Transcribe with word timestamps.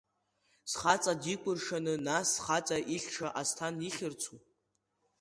Схаҵа 0.71 1.13
дикәыршаны, 1.21 1.93
нас 2.05 2.27
схаҵа 2.33 2.77
ихьша 2.95 3.29
Асҭан 3.41 3.75
ихьырцу? 3.89 4.37